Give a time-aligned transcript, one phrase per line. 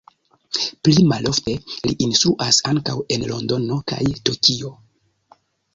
[0.87, 1.53] Pli malofte
[1.89, 4.75] li instruas ankaŭ en Londono kaj Tokio.